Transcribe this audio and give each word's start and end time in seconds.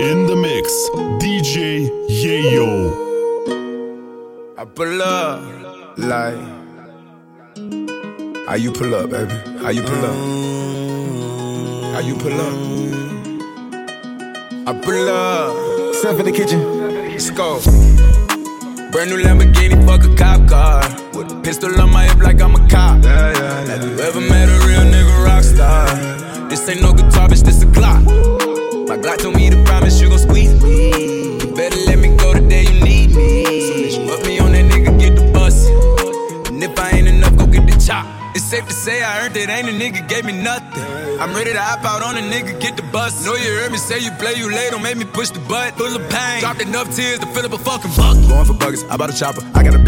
In 0.00 0.26
the 0.28 0.36
mix, 0.36 0.70
DJ 1.18 1.90
Yayo. 2.08 2.94
I 4.56 4.64
pull 4.64 5.02
up 5.02 5.42
like. 5.98 6.38
How 8.46 8.54
you 8.54 8.70
pull 8.70 8.94
up, 8.94 9.10
baby? 9.10 9.34
How 9.58 9.70
you 9.70 9.82
pull 9.82 10.04
up? 10.04 10.14
How 11.94 11.98
you 11.98 12.14
pull 12.14 12.40
up? 12.40 12.54
I 14.68 14.72
pull 14.80 15.08
up. 15.08 15.94
Step 15.96 16.20
in 16.20 16.26
the 16.26 16.32
kitchen. 16.32 16.60
Let's 17.10 17.30
go. 17.30 17.58
Brand 18.92 19.10
new 19.10 19.18
Lamborghini, 19.18 19.84
fuck 19.84 20.04
a 20.04 20.14
cop 20.14 20.48
car. 20.48 20.80
With 21.12 21.32
a 21.32 21.40
pistol 21.42 21.74
on 21.80 21.90
my 21.92 22.04
hip 22.04 22.22
like 22.22 22.40
I'm 22.40 22.54
a 22.54 22.68
cop. 22.68 23.02
Yeah, 23.02 23.32
yeah, 23.32 23.64
Have 23.66 23.82
you 23.82 23.98
ever 23.98 24.20
met 24.20 24.48
a 24.48 24.64
real 24.64 24.82
nigga 24.82 25.24
rock 25.24 25.42
star? 25.42 25.88
This 26.48 26.68
ain't 26.68 26.82
no 26.82 26.92
guitar, 26.92 27.26
bitch, 27.28 27.42
this 27.42 27.62
a 27.62 27.66
Glock. 27.66 28.27
Glock 29.08 29.22
told 29.22 29.36
me 29.36 29.48
to 29.48 29.56
promise 29.64 30.02
you 30.02 30.10
gon' 30.10 30.18
squeeze 30.18 30.52
me. 30.62 31.38
You 31.40 31.54
better 31.56 31.80
let 31.86 31.98
me 31.98 32.14
go 32.18 32.34
the 32.34 32.42
day 32.46 32.64
you 32.64 32.84
need 32.84 33.08
me. 33.16 33.42
So 33.62 33.72
bitch, 33.72 34.06
put 34.06 34.26
me 34.26 34.38
on 34.38 34.52
that 34.52 34.70
nigga, 34.70 35.00
get 35.00 35.16
the 35.16 35.32
bus. 35.32 35.66
And 36.48 36.62
if 36.62 36.78
I 36.78 36.90
ain't 36.90 37.08
enough, 37.08 37.34
go 37.38 37.46
get 37.46 37.66
the 37.66 37.72
chop. 37.80 38.04
It's 38.36 38.44
safe 38.44 38.66
to 38.66 38.74
say 38.74 39.02
I 39.02 39.24
earned 39.24 39.34
it, 39.38 39.48
ain't 39.48 39.66
a 39.66 39.72
nigga 39.72 40.06
gave 40.06 40.26
me 40.26 40.34
nothing. 40.34 40.84
I'm 41.18 41.32
ready 41.32 41.54
to 41.54 41.58
hop 41.58 41.86
out 41.86 42.02
on 42.02 42.18
a 42.18 42.20
nigga, 42.20 42.60
get 42.60 42.76
the 42.76 42.82
bus. 42.82 43.24
Know 43.24 43.34
you 43.34 43.50
heard 43.50 43.72
me 43.72 43.78
say 43.78 43.98
you 43.98 44.10
play, 44.20 44.34
you 44.34 44.52
late, 44.52 44.72
don't 44.72 44.82
make 44.82 44.98
me 44.98 45.06
push 45.06 45.30
the 45.30 45.40
butt. 45.40 45.78
Full 45.78 45.96
of 45.96 46.06
pain, 46.10 46.40
dropped 46.40 46.60
enough 46.60 46.94
tears 46.94 47.18
to 47.20 47.26
fill 47.32 47.46
up 47.46 47.54
a 47.54 47.58
fucking 47.58 47.92
bucket. 47.96 48.28
Going 48.28 48.44
for 48.44 48.52
buggers, 48.52 48.84
I 48.90 48.98
bought 48.98 49.08
a 49.08 49.16
chopper. 49.16 49.40
I 49.54 49.62
got 49.62 49.74
a 49.74 49.87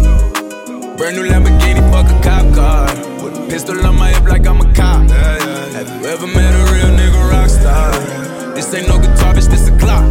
Brand 1.01 1.15
new 1.15 1.23
Lamborghini, 1.23 1.81
fuck 1.91 2.05
a 2.05 2.21
cop 2.21 2.53
car. 2.53 2.85
With 3.23 3.35
a 3.35 3.47
pistol 3.49 3.83
on 3.87 3.97
my 3.97 4.09
hip 4.13 4.23
like 4.25 4.45
I'm 4.45 4.61
a 4.61 4.71
cop. 4.75 5.09
Have 5.09 5.89
you 5.99 6.07
ever 6.07 6.27
met 6.27 6.53
a 6.53 6.71
real 6.71 6.95
nigga 6.95 7.27
rock 7.27 7.49
star? 7.49 7.91
This 8.53 8.71
ain't 8.75 8.87
no 8.87 8.99
guitar, 8.99 9.33
bitch, 9.33 9.49
this 9.49 9.67
a 9.67 9.71
Glock. 9.71 10.05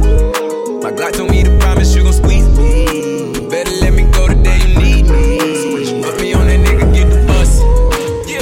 My 0.83 0.91
Glock 0.91 1.12
told 1.12 1.30
me 1.30 1.44
to 1.44 1.58
promise 1.58 1.94
you 1.94 2.02
gon' 2.02 2.12
squeeze 2.12 2.48
me. 2.58 3.34
You 3.34 3.48
better 3.48 3.70
let 3.70 3.94
me 3.94 4.02
go 4.11 4.27
the 4.27 4.34
day 4.42 4.58
you 4.66 4.80
need 4.80 5.06
me. 5.06 5.86
So 5.86 6.02
put 6.11 6.20
me 6.20 6.33
on 6.33 6.48
that 6.48 6.58
nigga, 6.58 6.92
get 6.92 7.08
the 7.08 7.24
bus. 7.24 7.61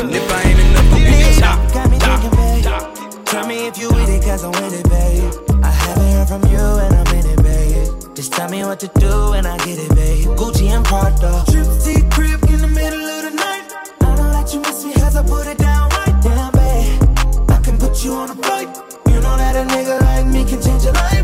And 0.01 0.11
if 0.11 0.33
I 0.33 0.41
ain't 0.49 0.59
enough, 0.59 0.91
go 0.91 0.97
get 1.05 1.35
the 1.35 1.41
chop. 1.43 1.73
Got 1.75 1.91
me 1.91 1.99
thinking, 1.99 2.31
babe. 2.31 2.65
chop. 2.65 3.25
Tell 3.27 3.47
me 3.47 3.67
if 3.67 3.77
you 3.77 3.89
with 3.91 4.09
it, 4.09 4.23
cause 4.23 4.43
I'm 4.43 4.53
with 4.53 4.73
it, 4.73 4.89
babe. 4.89 5.35
I 5.63 5.69
haven't 5.69 6.13
heard 6.17 6.29
from 6.29 6.51
you 6.51 6.65
and 6.81 6.95
I'm 6.97 7.15
in 7.15 7.27
it, 7.27 7.43
babe. 7.43 8.15
Just 8.17 8.33
tell 8.33 8.49
me 8.49 8.65
what 8.65 8.81
to 8.81 8.89
do 8.99 9.35
and 9.35 9.47
I 9.47 9.59
get 9.59 9.79
it, 9.79 9.95
babe. 9.95 10.29
Gucci 10.41 10.71
and 10.75 10.83
Prada. 10.83 11.45
Trip 11.53 11.67
put 15.29 15.47
it 15.47 15.59
down 15.59 15.89
right 15.91 16.23
down, 16.23 16.53
babe. 16.53 17.51
I 17.51 17.61
can 17.63 17.77
put 17.79 18.03
you 18.03 18.13
on 18.15 18.31
a 18.31 18.35
flight. 18.35 18.69
You 19.09 19.21
know 19.21 19.37
that 19.37 19.55
a 19.57 19.65
nigga 19.75 20.01
like 20.01 20.27
me 20.27 20.45
can 20.45 20.61
change 20.61 20.85
your 20.85 20.95
life, 20.95 21.18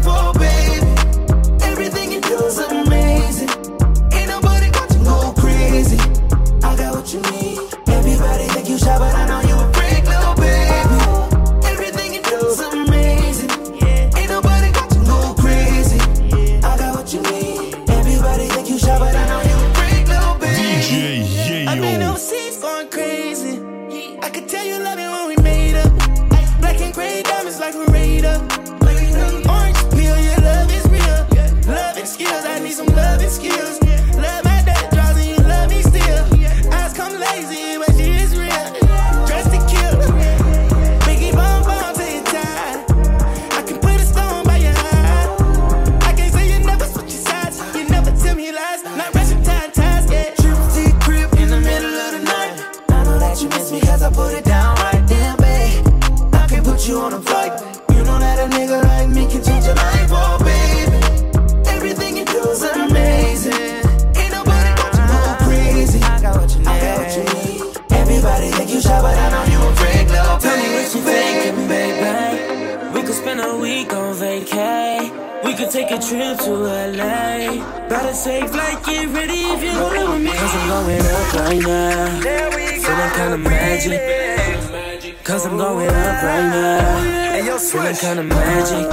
spend 73.84 73.92
a 73.92 73.92
week 73.92 73.92
on 73.92 74.14
vacay. 74.14 75.44
We 75.44 75.54
could 75.54 75.70
take 75.70 75.90
a 75.90 75.98
trip 75.98 76.38
to 76.38 76.50
LA. 76.50 77.88
Better 77.88 78.14
safe 78.14 78.50
flight, 78.50 78.84
get 78.84 79.08
ready 79.08 79.42
if 79.42 79.62
you're 79.62 79.74
rolling 79.74 80.10
with 80.10 80.22
me. 80.22 80.30
Cause 80.30 80.54
I'm 80.54 80.68
going 80.68 81.00
up 81.00 81.34
right 81.34 81.62
now. 81.62 82.20
Feeling 82.20 83.12
kinda 83.14 83.38
magic. 83.38 85.24
Cause 85.24 85.46
I'm 85.46 85.56
going 85.56 85.88
up 85.88 86.22
right 86.22 86.48
now. 86.50 87.58
Feeling 87.58 87.96
kinda 87.96 88.22
magic. 88.22 88.86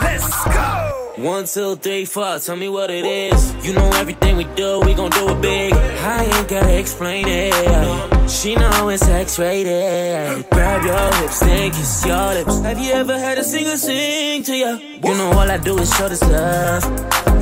Let's 0.00 0.44
go! 0.44 1.12
One, 1.16 1.44
two, 1.46 1.76
three, 1.76 2.04
four, 2.04 2.38
tell 2.38 2.56
me 2.56 2.68
what 2.68 2.90
it 2.90 3.04
is. 3.04 3.54
You 3.64 3.72
know 3.72 3.88
everything 3.94 4.36
we 4.36 4.44
do, 4.56 4.80
we 4.80 4.94
gon' 4.94 5.10
do 5.10 5.28
it 5.28 5.40
big. 5.40 5.72
I 5.72 6.24
ain't 6.24 6.48
gotta 6.48 6.78
explain 6.78 7.26
it. 7.28 8.03
She 8.44 8.54
know 8.56 8.90
it's 8.90 9.08
X-rated. 9.08 10.50
Grab 10.50 10.84
your 10.84 11.14
hips, 11.14 11.40
then 11.40 11.70
kiss 11.70 12.04
your 12.04 12.34
lips. 12.34 12.58
Have 12.60 12.78
you 12.78 12.92
ever 12.92 13.18
had 13.18 13.38
a 13.38 13.42
singer 13.42 13.78
sing 13.78 14.42
to 14.42 14.54
you? 14.54 14.78
You 15.02 15.14
know 15.16 15.32
all 15.32 15.50
I 15.50 15.56
do 15.56 15.78
is 15.78 15.90
show 15.96 16.10
this 16.10 16.20
love. 16.20 16.84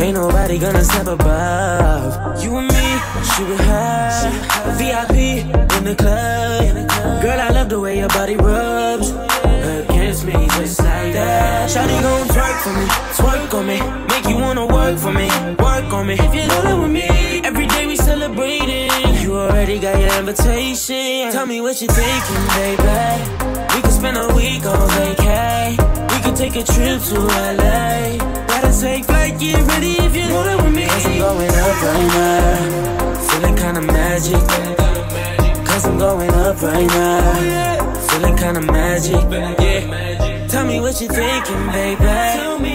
Ain't 0.01 0.15
nobody 0.15 0.61
gonna 0.61 0.85
step 0.85 1.09
above. 1.09 2.41
You 2.41 2.57
and 2.57 2.69
me, 2.69 2.87
she 3.35 3.43
with 3.43 3.59
her. 3.59 4.77
VIP 4.79 5.43
in 5.77 5.85
the 5.91 5.97
club. 5.97 7.21
Girl, 7.21 7.41
I 7.41 7.49
love 7.49 7.69
the 7.69 7.81
way 7.81 7.99
your 7.99 8.09
body 8.11 8.37
rubs 8.37 9.11
against 9.11 10.25
me 10.25 10.47
just 10.55 10.79
like 10.79 11.15
that. 11.15 11.69
Shawty 11.69 12.01
gon' 12.01 12.29
twerk 12.29 12.57
for 12.63 12.73
me, 12.79 12.87
twerk 13.19 13.55
on 13.59 13.67
me, 13.67 13.81
make 14.07 14.27
you 14.27 14.37
wanna 14.41 14.67
work 14.69 14.97
for 14.99 15.13
me, 15.13 15.27
work 15.59 15.93
on 15.93 16.07
me. 16.07 16.15
If 16.15 16.33
you're 16.33 16.47
loving 16.47 16.83
with 16.83 16.93
me, 16.93 17.22
invitation. 20.33 21.31
Tell 21.33 21.47
me 21.47 21.61
what 21.61 21.81
you're 21.81 21.93
thinking, 21.93 22.45
baby. 22.57 23.75
We 23.75 23.83
could 23.83 23.93
spend 23.93 24.17
a 24.17 24.35
week 24.35 24.65
on 24.65 24.89
vacay. 24.89 25.77
We 26.11 26.23
could 26.23 26.37
take 26.37 26.57
a 26.57 26.65
trip 26.65 27.01
to 27.03 27.21
LA. 27.21 28.17
Gotta 28.47 28.81
take 28.81 29.05
flight, 29.05 29.39
get 29.39 29.61
ready 29.69 29.93
if 30.01 30.17
you're 30.17 30.29
rolling 30.29 30.65
with 30.65 30.75
me. 30.75 30.87
Cause 30.87 31.07
I'm 31.07 31.19
going 31.19 31.51
up 31.51 31.83
right 31.83 32.09
now, 32.17 33.15
feeling 33.29 33.57
kinda 33.57 33.81
magic. 33.83 35.67
Cause 35.67 35.87
I'm 35.87 35.99
going 35.99 36.31
up 36.31 36.63
right 36.63 36.87
now. 36.87 37.33
Oh, 37.83 37.95
feeling 38.09 38.37
kinda 38.37 38.61
magic. 38.61 39.23
Yeah. 39.31 40.47
Tell 40.49 40.67
me 40.67 40.81
what 40.81 41.01
you're 41.01 41.13
thinking, 41.13 41.67
baby. 41.73 42.72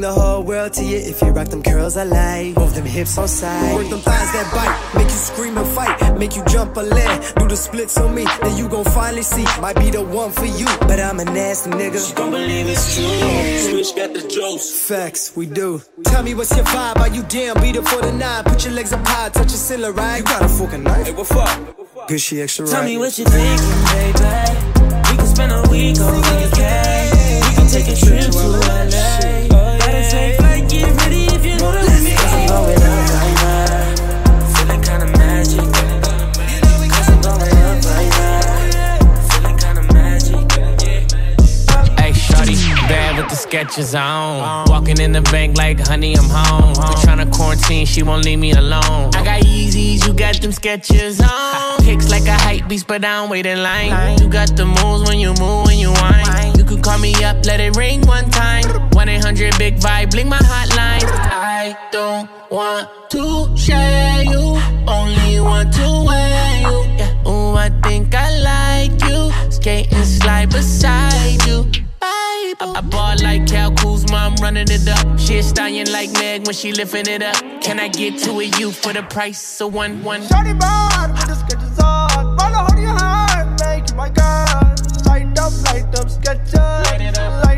Bring 0.00 0.14
the 0.14 0.20
whole 0.20 0.42
world 0.42 0.72
to 0.72 0.84
you 0.84 0.96
if 0.96 1.20
you 1.22 1.28
rock 1.28 1.48
them 1.48 1.62
curls 1.62 1.96
I 1.96 2.04
like. 2.04 2.56
Move 2.56 2.74
them 2.74 2.84
hips 2.84 3.18
on 3.18 3.28
side, 3.28 3.74
work 3.74 3.88
them 3.88 4.00
thighs 4.00 4.32
that 4.32 4.48
bite, 4.54 4.98
make 4.98 5.10
you 5.10 5.18
scream 5.18 5.58
and 5.58 5.66
fight, 5.68 6.18
make 6.18 6.36
you 6.36 6.44
jump 6.46 6.76
a 6.76 6.80
leg, 6.80 7.34
do 7.36 7.48
the 7.48 7.56
splits 7.56 7.98
on 7.98 8.14
me, 8.14 8.24
then 8.42 8.56
you 8.56 8.68
gon' 8.68 8.84
finally 8.84 9.22
see. 9.22 9.44
Might 9.60 9.76
be 9.76 9.90
the 9.90 10.02
one 10.02 10.30
for 10.30 10.46
you, 10.46 10.66
but 10.80 10.98
I'm 11.00 11.20
a 11.20 11.24
nasty 11.24 11.70
nigga. 11.70 12.08
She 12.08 12.14
Don't 12.14 12.30
believe 12.30 12.66
it's 12.68 12.94
true. 12.94 13.70
Switch 13.70 13.96
got 13.96 14.14
the 14.14 14.26
jokes. 14.28 14.70
Facts, 14.88 15.36
we 15.36 15.46
do. 15.46 15.82
Tell 16.04 16.22
me 16.22 16.34
what's 16.34 16.54
your 16.56 16.64
vibe? 16.66 16.98
Are 16.98 17.08
you 17.08 17.22
down? 17.24 17.60
Beat 17.60 17.76
it 17.76 17.86
for 17.86 18.00
the 18.02 18.12
nine. 18.12 18.44
Put 18.44 18.64
your 18.64 18.74
legs 18.74 18.92
up 18.92 19.06
high, 19.06 19.28
touch 19.28 19.50
your 19.54 19.62
ceiling, 19.66 19.94
right? 19.94 20.18
You 20.18 20.24
got 20.24 20.42
a 20.42 20.48
fucking 20.48 20.82
knife. 20.82 21.06
Hey, 21.06 21.12
what 21.12 21.30
up? 21.32 22.08
Good, 22.08 22.20
she 22.20 22.40
extra 22.40 22.64
right. 22.64 22.72
Tell 22.72 22.84
me 22.84 22.96
what 22.96 23.18
you 23.18 23.24
thinking, 23.24 23.84
baby. 23.92 24.70
We 25.10 25.16
can 25.16 25.26
spend 25.26 25.52
a 25.52 25.62
week 25.70 26.00
on 26.00 26.19
Skechers 43.80 43.98
on. 43.98 44.68
Walking 44.68 45.00
in 45.00 45.12
the 45.12 45.22
bank 45.22 45.56
like, 45.56 45.80
honey, 45.80 46.14
I'm 46.14 46.28
home. 46.28 46.70
We 46.70 46.94
tryna 47.02 47.32
quarantine, 47.32 47.86
she 47.86 48.02
won't 48.02 48.24
leave 48.24 48.38
me 48.38 48.52
alone. 48.52 49.10
I 49.14 49.24
got 49.24 49.42
Yeezys, 49.42 50.06
you 50.06 50.12
got 50.12 50.40
them 50.40 50.50
Skechers 50.50 51.20
on. 51.20 51.82
Pics 51.82 52.10
like 52.10 52.26
a 52.26 52.34
hype 52.34 52.68
beast, 52.68 52.86
but 52.86 53.04
I 53.04 53.20
don't 53.20 53.30
wait 53.30 53.46
in 53.46 53.62
line. 53.62 54.18
You 54.20 54.28
got 54.28 54.56
the 54.56 54.66
moves 54.66 55.08
when 55.08 55.18
you 55.18 55.34
move, 55.34 55.66
when 55.66 55.78
you 55.78 55.92
whine. 55.92 56.54
You 56.56 56.64
can 56.64 56.82
call 56.82 56.98
me 56.98 57.14
up, 57.24 57.44
let 57.46 57.60
it 57.60 57.76
ring 57.76 58.06
one 58.06 58.30
time. 58.30 58.64
1 58.92 59.08
800 59.08 59.58
Big 59.58 59.76
Vibe, 59.76 60.10
blink 60.10 60.28
my 60.28 60.38
hotline. 60.38 61.04
I 61.04 61.76
don't 61.90 62.28
want 62.50 62.88
to 63.10 63.56
share 63.56 64.22
you, 64.22 64.60
only 64.86 65.40
want 65.40 65.72
to 65.74 66.04
wear 66.06 66.60
you. 66.60 67.30
Ooh, 67.30 67.54
I 67.54 67.70
think 67.82 68.14
I 68.14 68.30
like 68.40 69.02
you. 69.08 69.50
Skate 69.50 69.92
and 69.92 70.06
slide 70.06 70.50
beside 70.50 71.46
you. 71.46 71.89
I, 72.62 72.80
ball 72.82 73.14
like 73.22 73.46
Kyle 73.46 73.72
Kuzma, 73.72 74.16
I'm 74.16 74.34
running 74.36 74.66
it 74.68 74.86
up. 74.86 75.18
She 75.18 75.38
a 75.38 75.42
stallion 75.42 75.90
like 75.90 76.12
Meg 76.12 76.46
when 76.46 76.54
she 76.54 76.72
lifting 76.72 77.06
it 77.08 77.22
up. 77.22 77.36
Can 77.62 77.80
I 77.80 77.88
get 77.88 78.18
to 78.24 78.40
a 78.40 78.44
you 78.44 78.70
for 78.70 78.92
the 78.92 79.02
price 79.02 79.60
of 79.60 79.72
one 79.72 80.02
one? 80.04 80.20
Shorty 80.26 80.52
bad 80.52 81.10
with 81.12 81.26
the 81.26 81.34
Skechers 81.34 81.82
on. 81.82 82.38
Follow 82.38 82.66
hold 82.68 82.78
your 82.78 82.98
hand, 82.98 83.58
make 83.60 83.88
you 83.88 83.96
my 83.96 84.10
girl. 84.10 84.74
Light 85.06 85.38
up, 85.38 85.52
light 85.64 85.88
up, 85.98 86.08
Skechers. 86.08 86.84
Light 86.84 87.00
it 87.00 87.18
up. 87.18 87.49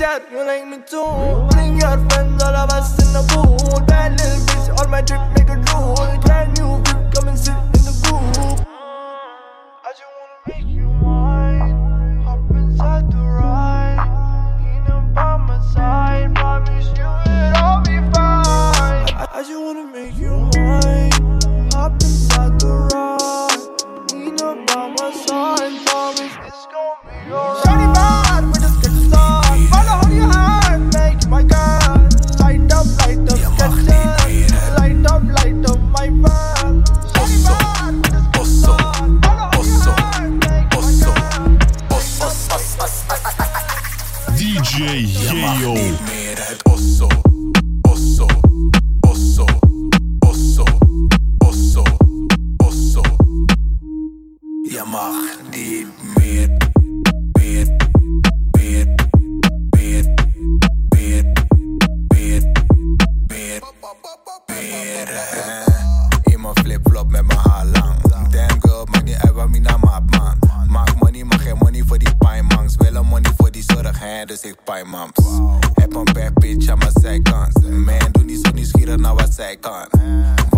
Sketches. 0.00 0.32
You 0.32 0.44
like 0.44 0.66
me 0.66 0.78
too. 0.86 1.48
Bring 1.50 1.78
your 1.78 1.96
friends, 2.08 2.42
all 2.42 2.56
of 2.56 2.70
us 2.70 2.98
in 3.04 3.12
the 3.12 3.22
pool. 3.28 3.56
Little 4.10 4.40
bitch, 4.46 4.78
all 4.78 4.88
my 4.88 5.02
drip 5.02 5.20
make 5.36 5.50
a 5.50 5.56
drool. 5.64 5.94
Brand 6.22 6.58
new 6.58 6.76
whip, 6.78 7.14
come 7.14 7.28
and 7.28 7.38
sit 7.38 7.79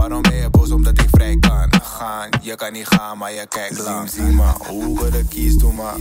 Waarom 0.03 0.23
ben 0.23 0.37
je 0.37 0.51
boos 0.51 0.71
omdat 0.71 0.99
ik 0.99 1.09
vrij 1.11 1.37
kan? 1.39 1.73
Gaan, 1.83 2.29
je 2.41 2.55
kan 2.55 2.73
niet 2.73 2.87
gaan, 2.87 3.19
maar 3.19 3.33
je 3.33 3.47
kijkt 3.47 3.79
langs. 3.79 4.15
Zie 4.15 4.33
maar, 4.33 4.57
over 4.71 5.11
de 5.11 5.25
kies, 5.29 5.57
doe 5.57 5.73
maar. 5.73 5.95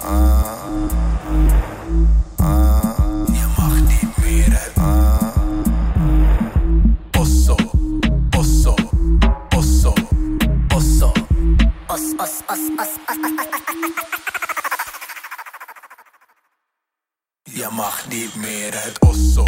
Ah, 0.00 0.52
ah. 2.36 3.26
Je 3.26 3.46
mag 3.56 3.80
niet 3.80 4.16
meer 4.16 4.58
uit. 4.58 4.72
Ah. 4.74 5.36
Osso, 7.18 7.56
osso, 8.38 8.74
osso, 9.56 9.92
osso. 10.76 11.12
Je 17.42 17.68
mag 17.72 18.08
niet 18.08 18.34
meer 18.34 18.82
het 18.84 18.98
osso, 19.00 19.44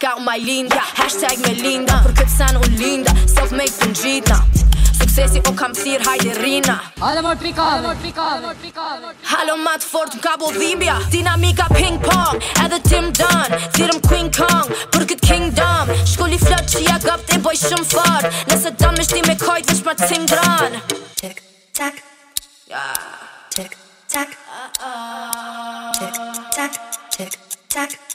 ka 0.00 0.14
u 0.16 0.20
maj 0.20 0.40
linda 0.40 0.80
Hashtag 0.96 1.38
me 1.44 1.52
linda 1.62 2.00
Për 2.04 2.14
këtë 2.20 2.32
sen 2.36 2.56
u 2.56 2.62
linda. 2.80 3.12
Self 3.28 3.52
make 3.52 3.76
për 3.80 3.92
gjitna 4.00 4.38
Suksesi 5.00 5.40
o 5.48 5.52
kam 5.56 5.72
thirë 5.76 6.04
hajde 6.06 6.32
rina 6.40 6.76
Halo 9.32 9.56
ma 9.64 9.74
të 9.80 9.86
fort 9.92 10.16
m'ka 10.16 10.34
bo 10.40 10.50
dhimbja. 10.56 10.96
Dinamika 11.12 11.66
ping 11.74 12.00
pong 12.04 12.40
Edhe 12.64 12.80
Tim 12.88 13.08
Dunn. 13.20 13.56
Thirëm 13.76 14.00
Queen 14.08 14.28
Kong 14.36 14.68
Për 14.94 15.06
këtë 15.12 15.30
kingdom. 15.30 15.92
Shkolli 16.12 16.40
flot 16.40 16.68
që 16.74 16.84
ja 16.86 16.98
gapt 17.04 17.32
e 17.34 17.40
boj 17.44 17.56
shumë 17.64 17.88
fort. 17.92 18.28
Nëse 18.52 18.74
dam 18.80 18.96
me 18.96 19.06
shti 19.08 19.24
me 19.28 19.36
kojt 19.40 19.72
veç 19.72 19.82
ma 19.88 19.96
të 19.96 20.10
cingran 20.12 20.78
Tick, 21.20 21.42
tack 21.76 22.04
Tick, 23.56 23.76
tack 24.12 24.36
Tick, 24.36 24.38
tack 24.38 24.38
Tick, 25.98 26.22
tack 26.56 26.80
Tick, 27.16 27.36
tack 27.68 27.90
Tick. 27.90 28.09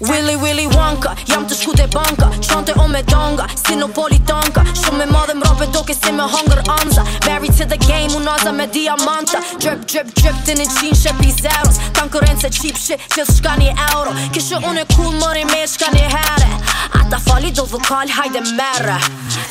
Willy 0.00 0.36
Willy 0.36 0.66
Wonka, 0.70 1.16
jam 1.26 1.46
të 1.48 1.56
shku 1.58 1.72
te 1.74 1.86
banka. 1.90 2.28
Qante 2.46 2.74
o 2.78 2.86
me 2.86 3.00
donga, 3.02 3.48
si 3.58 3.74
në 3.74 3.88
politonka. 3.96 4.62
Shumë 4.78 4.98
me 5.00 5.06
madhe 5.10 5.34
mrope 5.34 5.66
doke 5.74 5.94
si 5.94 6.12
me 6.14 6.22
hunger 6.22 6.62
anza 6.78 7.02
Married 7.26 7.56
to 7.56 7.64
the 7.66 7.76
game, 7.78 8.10
unaza 8.14 8.52
me 8.52 8.66
diamanta. 8.66 9.38
Drip, 9.58 9.86
drip, 9.86 10.12
drip, 10.14 10.38
të 10.46 10.54
një 10.58 10.66
qinë 10.74 10.98
shepi 11.00 11.32
zeros. 11.40 11.80
Konkurrence 11.98 12.50
cheap 12.50 12.76
shit, 12.78 13.02
që 13.14 13.24
shka 13.26 13.56
një 13.60 13.72
euro. 13.92 14.14
Kishë 14.34 14.58
unë 14.70 14.82
e 14.82 14.88
cool, 14.96 15.14
mëri 15.18 15.44
me 15.50 15.64
shka 15.66 15.90
një 15.94 16.04
here 16.14 16.50
Ata 16.98 17.18
fali 17.22 17.50
do 17.54 17.64
vokal, 17.70 18.10
hajde 18.10 18.42
merre. 18.58 18.98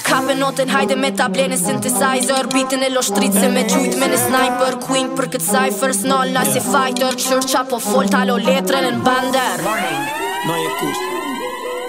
Kape 0.04 0.36
notin, 0.36 0.72
hajde 0.72 0.96
me 1.00 1.12
tablene 1.16 1.58
synthesizer. 1.60 2.48
Beatin 2.51 2.84
e 2.84 2.92
lo 2.92 3.04
shtrit 3.04 3.36
se 3.39 3.48
me 3.48 3.63
gjujt 3.68 4.00
me 4.00 4.12
në 4.12 4.22
sniper 4.27 4.80
Queen. 4.84 5.12
Për 5.16 5.32
këtë 5.36 5.48
cypher, 5.51 5.96
snall 5.96 6.32
na 6.36 6.44
fighter. 6.48 7.20
Qyr 7.20 7.44
qa 7.51 7.63
po 7.68 7.80
fol, 7.80 8.08
talo 8.12 8.39
letren 8.48 8.89
në 8.92 9.04
bander 9.08 10.26
No 10.46 10.53
hay 10.53 10.63
excusa. 10.63 11.01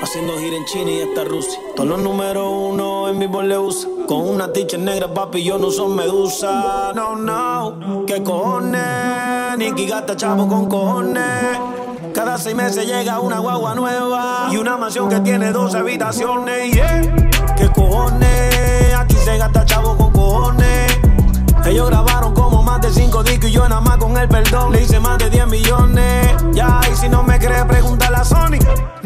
Haciendo 0.00 0.38
gira 0.38 0.57
en 0.57 0.64
China 0.64 0.90
y 0.90 1.02
hasta 1.02 1.25
Rusia. 1.25 1.59
Todos 1.75 1.88
los 1.88 1.99
número 2.00 2.50
uno 2.50 3.09
en 3.09 3.19
vivo 3.19 3.43
le 3.43 3.59
usa. 3.59 3.88
Con 4.07 4.28
una 4.28 4.52
ticha 4.52 4.78
negra, 4.78 5.12
papi, 5.12 5.43
yo 5.43 5.59
no 5.59 5.71
son 5.71 5.95
medusa. 5.97 6.93
No, 6.95 7.17
no. 7.17 8.05
¿Qué 8.07 8.23
cojones? 8.23 9.59
Nicky 9.59 9.87
gasta 9.87 10.17
chavo 10.17 10.49
con 10.49 10.67
cojones. 10.67 11.59
Cada 12.14 12.38
seis 12.38 12.57
meses 12.57 12.87
llega 12.87 13.21
una 13.21 13.38
guagua 13.40 13.75
nueva. 13.75 14.49
Y 14.50 14.57
una 14.57 14.76
mansión 14.76 15.09
que 15.09 15.21
tiene 15.21 15.52
dos 15.52 15.75
habitaciones. 15.75 16.73
Yeah. 16.73 17.02
¿Qué 17.57 17.69
cojones? 17.69 18.95
Aquí 18.95 19.17
se 19.17 19.37
gasta 19.37 19.64
chavo 19.64 19.97
con 19.97 20.12
cojones. 20.12 20.99
Ellos 21.67 21.88
grabaron 21.90 22.33
como 22.33 22.62
más 22.62 22.81
de 22.81 22.90
5 22.90 23.23
discos 23.25 23.50
y 23.50 23.52
yo 23.52 23.69
nada 23.69 23.83
más 23.83 23.99
con 23.99 24.17
el 24.17 24.26
perdón 24.26 24.73
le 24.73 24.83
hice 24.83 25.00
más 25.00 25.19
de 25.19 25.28
10 25.28 25.49
millones. 25.49 26.35
Ya, 26.52 26.81
y 26.90 26.97
si 26.97 27.11
no 27.11 27.23
me 27.23 27.38
crees, 27.38 27.64
pregúntale 27.67 27.98
a 27.98 27.98
Sony. 27.98 27.98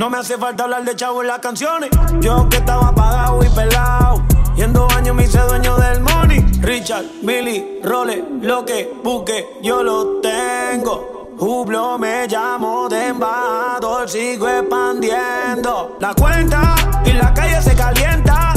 No 0.03 0.11
me 0.11 0.19
hace 0.19 0.37
falta 0.37 0.65
hablar 0.65 0.85
de 0.85 0.97
chavo 0.97 1.23
en 1.23 1.29
las 1.29 1.39
canciones. 1.39 1.89
Yo 2.21 2.49
que 2.49 2.57
estaba 2.57 2.89
apagado 2.89 3.41
y 3.45 3.49
pelado. 3.51 4.21
Y 4.57 4.63
en 4.63 4.77
años 4.77 5.15
me 5.15 5.23
hice 5.23 5.39
dueño 5.39 5.77
del 5.77 6.01
money. 6.01 6.41
Richard, 6.61 7.05
Billy, 7.23 7.79
role, 7.85 8.25
lo 8.41 8.65
que 8.65 8.93
busque, 9.05 9.61
yo 9.63 9.85
lo 9.85 10.21
tengo. 10.21 11.37
Jublo 11.39 12.01
me 12.01 12.27
llamo 12.27 12.89
de 12.89 13.07
embajador, 13.07 14.11
sigo 14.11 14.49
expandiendo. 14.49 15.97
La 16.01 16.13
cuenta 16.15 16.75
y 17.05 17.13
la 17.13 17.33
calle 17.33 17.63
se 17.63 17.77
calienta. 17.77 18.55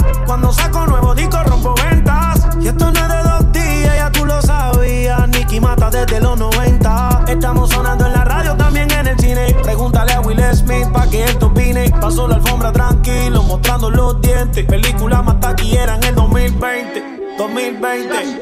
Película 14.64 15.22
Mataki 15.22 15.76
era 15.76 15.96
en 15.96 16.04
el 16.06 16.16
2020. 16.16 17.36
2020, 17.38 18.40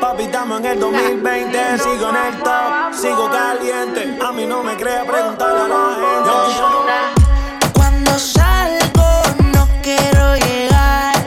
papi, 0.00 0.22
estamos 0.22 0.60
en 0.60 0.66
el 0.66 0.80
2020. 0.80 1.78
Sigo 1.78 2.08
en 2.08 2.16
el 2.16 2.42
top, 2.42 2.94
sigo 2.94 3.30
caliente. 3.30 4.18
A 4.24 4.32
mí 4.32 4.46
no 4.46 4.62
me 4.62 4.74
crea 4.76 5.04
preguntarle 5.04 5.60
a 5.60 5.68
la 5.68 5.96
gente. 6.00 7.72
Cuando 7.74 8.18
salgo, 8.18 9.22
no 9.52 9.68
quiero 9.82 10.36
llegar. 10.36 11.26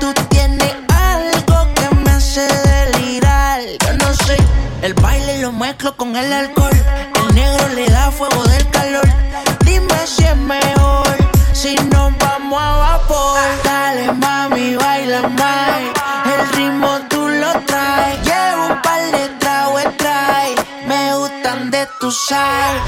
Tú 0.00 0.12
tienes 0.28 0.74
algo 0.88 1.72
que 1.74 1.94
me 1.94 2.10
hace 2.10 2.48
delirar. 2.48 3.60
Yo 3.86 3.92
no 3.94 4.12
sé, 4.12 4.36
el 4.82 4.94
baile 4.94 5.40
lo 5.40 5.52
mezclo 5.52 5.96
con 5.96 6.16
el 6.16 6.32
alcohol 6.32 6.65
de 22.28 22.85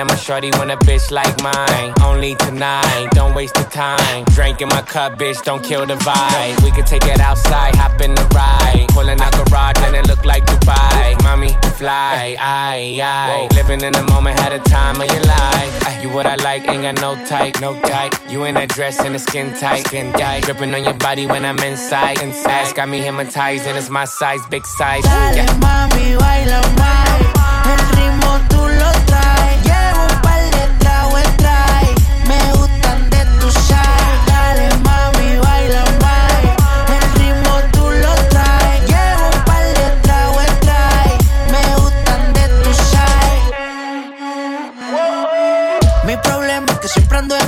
at 0.00 0.08
my 0.08 0.16
shorty 0.16 0.50
when 0.58 0.70
a 0.70 0.76
bitch 0.78 1.10
like 1.10 1.34
mine. 1.42 1.92
Only 2.02 2.34
tonight, 2.36 3.08
don't 3.12 3.34
waste 3.34 3.54
the 3.54 3.64
time. 3.64 4.24
Drink 4.36 4.60
in 4.60 4.68
my 4.68 4.82
cup, 4.82 5.18
bitch, 5.18 5.42
don't 5.44 5.62
kill 5.62 5.84
the 5.86 5.96
vibe. 5.96 6.62
We 6.64 6.70
could 6.70 6.86
take 6.86 7.04
it 7.04 7.20
outside, 7.20 7.76
hop 7.76 8.00
in 8.00 8.14
the 8.14 8.26
ride. 8.34 8.86
Pulling 8.90 9.20
out 9.20 9.32
garage 9.32 9.78
and 9.84 9.94
it 9.94 10.08
look 10.08 10.24
like 10.24 10.44
Dubai. 10.46 11.22
Mommy, 11.22 11.52
fly, 11.76 12.36
I, 12.40 12.98
I. 13.02 13.48
Living 13.54 13.82
in 13.82 13.92
the 13.92 14.02
moment, 14.04 14.40
had 14.40 14.52
a 14.52 14.58
time 14.60 15.00
of 15.00 15.06
your 15.06 15.24
life. 15.24 16.02
You 16.02 16.08
what 16.08 16.26
I 16.26 16.36
like, 16.36 16.66
ain't 16.66 16.82
got 16.82 17.00
no 17.00 17.12
type, 17.26 17.60
no 17.60 17.78
type. 17.80 18.14
You 18.30 18.44
in 18.44 18.54
that 18.54 18.70
dress 18.70 18.98
and 19.00 19.14
the 19.14 19.18
skin 19.18 19.52
tight, 19.54 19.86
skin 19.86 20.12
tight. 20.14 20.44
Dripping 20.44 20.74
on 20.74 20.82
your 20.82 20.94
body 20.94 21.26
when 21.26 21.44
I'm 21.44 21.58
inside, 21.58 22.22
inside. 22.22 22.74
Got 22.74 22.88
me 22.88 23.00
hypnotized 23.00 23.66
and 23.66 23.76
it's 23.76 23.90
my 23.90 24.06
size, 24.06 24.40
big 24.50 24.64
size. 24.64 25.04
Dale, 25.04 25.36
yeah. 25.36 25.46
mami, 25.60 26.16
baila 26.16 26.62
más. 26.78 27.00
El 27.20 27.39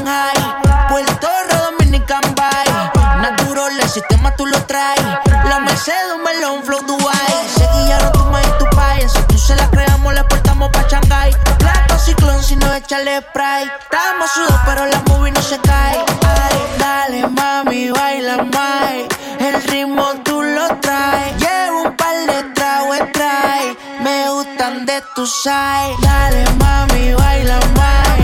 high. 0.07 0.89
Puerto 0.89 1.29
Dominican 1.51 2.23
Bay. 2.35 2.67
Natural, 3.21 3.79
el 3.81 3.89
sistema 3.89 4.35
tú 4.37 4.47
lo 4.47 4.61
traes. 4.65 5.01
La 5.45 5.61
Mercedes, 5.61 6.13
un 6.17 6.23
melón, 6.23 6.63
flow 6.65 6.81
Dubai. 6.87 7.35
Seguillaron 7.57 8.13
tu 8.13 8.25
maíz, 8.27 8.59
tu 8.59 8.67
país. 8.77 9.13
Si 9.13 9.23
tú 9.23 9.39
se 9.39 9.55
la 9.57 9.69
creamos, 9.71 10.15
la 10.15 10.27
portamos 10.27 10.71
pa' 10.71 10.87
Shanghai. 10.89 11.33
Plato 11.59 11.99
ciclón, 11.99 12.43
si 12.43 12.57
no 12.57 12.73
échale 12.75 13.21
spray. 13.21 13.71
Estamos 13.83 14.31
sudos, 14.31 14.61
pero 14.67 14.87
la 14.87 15.01
movie 15.09 15.33
no 15.33 15.43
se 15.43 15.59
cae. 15.61 16.05
Dale, 16.79 17.29
mami, 17.29 17.91
baila 17.91 18.37
más. 18.53 18.93
El 19.39 19.63
ritmo 19.65 20.07
tú 20.25 20.43
lo 20.43 20.67
traes. 20.81 21.37
Llevo 21.39 21.83
un 21.83 21.97
par 21.97 22.17
de 22.27 22.43
tragos, 22.55 22.99
trae. 23.13 23.77
Me 24.03 24.31
gustan 24.31 24.87
de 24.87 25.03
tu 25.15 25.27
side. 25.27 25.97
Dale, 26.03 26.45
mami, 26.59 27.15
baila 27.15 27.59
más. 27.77 28.22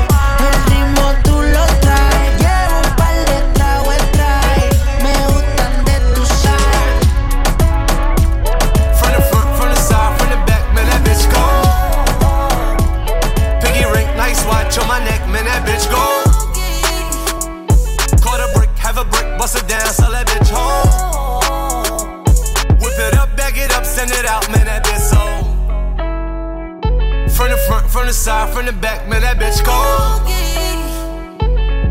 Bust 19.38 19.56
it 19.56 19.68
down, 19.68 19.86
sell 19.86 20.10
that 20.10 20.26
bitch 20.26 20.50
home. 20.50 22.24
Whip 22.80 22.98
it 22.98 23.14
up, 23.14 23.36
bag 23.36 23.56
it 23.56 23.72
up, 23.72 23.84
send 23.86 24.10
it 24.10 24.26
out, 24.26 24.50
man, 24.50 24.66
that 24.66 24.84
bitch 24.84 24.98
so. 24.98 25.22
From 27.36 27.50
the 27.50 27.56
front, 27.68 27.88
from 27.88 28.06
the 28.06 28.12
side, 28.12 28.52
from 28.52 28.66
the 28.66 28.72
back, 28.72 29.08
man, 29.08 29.22
that 29.22 29.38
bitch 29.38 29.64
go. 29.64 29.78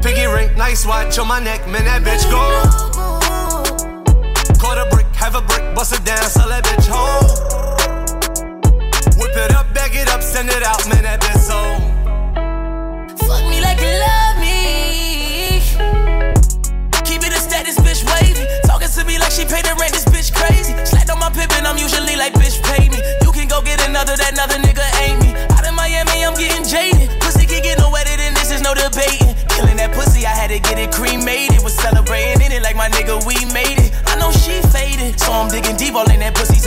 Piggy 0.02 0.26
ring, 0.28 0.56
nice 0.58 0.86
watch 0.86 1.18
on 1.18 1.28
my 1.28 1.40
neck, 1.40 1.66
man, 1.68 1.86
that 1.86 2.04
bitch 2.04 2.30
go. 2.30 2.44
Caught 4.60 4.86
a 4.86 4.90
brick, 4.94 5.08
have 5.16 5.36
a 5.36 5.42
brick, 5.42 5.74
bust 5.74 5.94
it 5.94 6.04
down, 6.04 6.22
sell 6.24 6.50
that 6.50 6.66
bitch 6.66 6.88
home. 6.92 7.24
Whip 9.18 9.36
it 9.38 9.52
up, 9.56 9.74
bag 9.74 9.96
it 9.96 10.10
up, 10.10 10.22
send 10.22 10.50
it 10.50 10.64
out, 10.64 10.86
man, 10.90 11.04
that 11.04 11.22
bitch 11.22 11.40
so. 11.40 11.97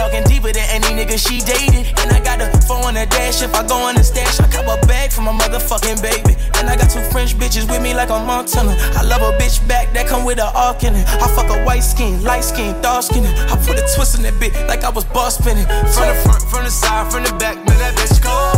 Talking 0.01 0.25
deeper 0.25 0.51
than 0.51 0.65
any 0.73 0.97
nigga 0.97 1.21
she 1.21 1.45
dated. 1.45 1.85
And 2.01 2.09
I 2.11 2.25
got 2.25 2.41
a 2.41 2.49
phone 2.65 2.89
on 2.89 2.95
the 2.95 3.05
dash. 3.05 3.43
If 3.43 3.55
I 3.55 3.61
go 3.69 3.77
on 3.77 3.97
the 3.97 4.03
stash, 4.03 4.41
I 4.41 4.49
cop 4.49 4.65
a 4.65 4.81
bag 4.87 5.13
for 5.13 5.21
my 5.21 5.33
motherfucking 5.33 6.01
baby. 6.01 6.41
And 6.57 6.71
I 6.71 6.77
got 6.81 6.89
two 6.89 7.05
French 7.13 7.37
bitches 7.37 7.69
with 7.69 7.83
me 7.83 7.93
like 7.93 8.09
a 8.09 8.17
Montana. 8.17 8.73
I 8.97 9.03
love 9.03 9.21
a 9.21 9.37
bitch 9.37 9.61
back 9.69 9.93
that 9.93 10.09
come 10.09 10.25
with 10.25 10.39
a 10.39 10.57
arc 10.57 10.85
in 10.85 10.95
it. 10.95 11.07
I 11.07 11.29
fuck 11.37 11.51
a 11.51 11.63
white 11.65 11.85
skin, 11.85 12.25
light 12.25 12.45
skin, 12.45 12.81
dark 12.81 13.03
skin. 13.03 13.27
I 13.27 13.61
put 13.61 13.77
a 13.77 13.85
twist 13.95 14.17
in 14.17 14.23
that 14.23 14.33
bitch 14.41 14.57
like 14.69 14.85
I 14.85 14.89
was 14.89 15.05
boss 15.05 15.37
spinning. 15.37 15.67
From 15.93 16.09
the 16.09 16.17
front, 16.25 16.43
from 16.49 16.65
the 16.65 16.71
side, 16.71 17.13
from 17.13 17.25
the 17.25 17.37
back, 17.37 17.57
man, 17.69 17.77
that 17.85 17.93
bitch 17.93 18.25
cold. 18.25 18.57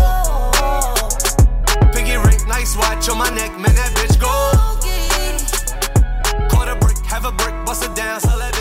Pinky 1.93 2.23
ring, 2.23 2.39
nice 2.47 2.77
watch 2.77 3.09
on 3.09 3.19
my 3.19 3.31
neck, 3.35 3.51
man, 3.59 3.75
that 3.75 3.91
bitch 3.99 4.15
gold. 4.15 4.79
Quarter 6.55 6.79
brick, 6.79 6.99
have 7.07 7.25
a 7.25 7.33
brick, 7.33 7.67
bust 7.67 7.83
it 7.83 7.97
down, 7.97 8.21
so 8.21 8.31
let 8.39 8.52